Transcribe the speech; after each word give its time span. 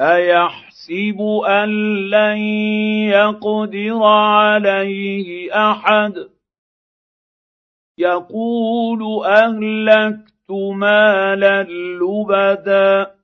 ايحسب 0.00 1.20
ان 1.48 1.68
لن 2.10 2.38
يقدر 3.08 4.02
عليه 4.02 5.52
احد 5.70 6.30
يقول 7.98 9.24
اهلكت 9.26 10.50
مالا 10.50 11.62
لبدا 12.02 13.14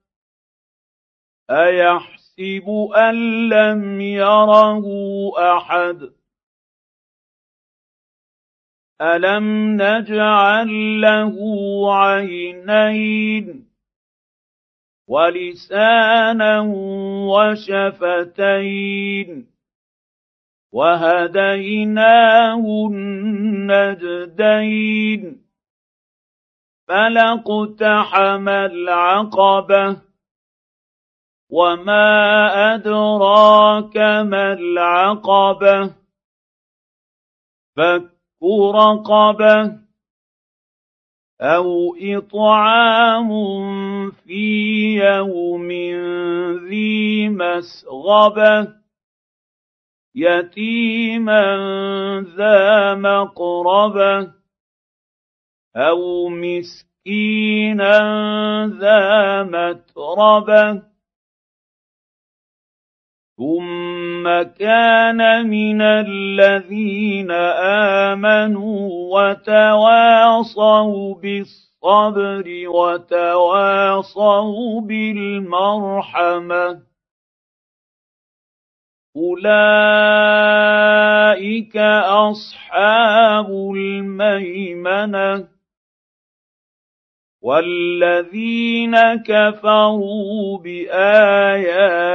ايحسب 1.50 2.68
ان 2.96 3.48
لم 3.48 4.00
يره 4.00 4.84
احد 5.56 6.10
الم 9.00 9.76
نجعل 9.82 11.00
له 11.00 11.34
عينين 11.96 13.69
ولسانا 15.10 16.60
وشفتين 17.34 19.30
وهديناه 20.72 22.64
النجدين 22.90 24.42
فلاقتحم 26.88 28.48
العقبة 28.48 29.96
وما 31.50 32.14
أدراك 32.74 33.96
ما 33.96 34.52
العقبة 34.52 35.94
فك 37.76 38.10
رقبة 38.74 39.89
أو 41.40 41.96
اطعام 42.00 43.30
في 44.10 44.44
يوم 44.96 45.68
ذي 46.68 47.28
مسغبه 47.28 48.68
يتيما 50.14 51.44
ذا 52.36 52.94
مقربه 52.94 54.32
أو 55.76 56.28
مسكينا 56.28 57.96
ذا 58.66 59.42
متربه 59.42 60.82
ثم 64.20 64.42
كان 64.42 65.48
من 65.48 65.82
الذين 65.82 67.30
آمنوا 68.10 68.90
وتواصوا 69.16 71.14
بالصبر 71.14 72.44
وتواصوا 72.68 74.80
بالمرحمة. 74.80 76.80
أولئك 79.16 79.56
أصحاب 82.06 83.50
الميمنة. 83.76 85.59
والذين 87.42 88.96
كفروا 89.26 90.58
باياتنا 90.58 92.08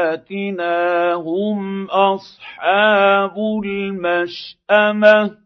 هم 1.14 1.88
اصحاب 1.90 3.38
المشامه 3.66 5.38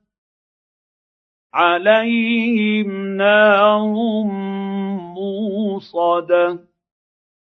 عليهم 1.54 3.18
نار 3.18 4.24
موصده 5.16 6.69